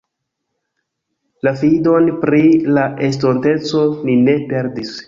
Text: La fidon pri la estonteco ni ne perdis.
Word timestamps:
La 1.47 1.53
fidon 1.61 2.09
pri 2.25 2.41
la 2.79 2.89
estonteco 3.11 3.87
ni 4.09 4.19
ne 4.29 4.39
perdis. 4.53 4.99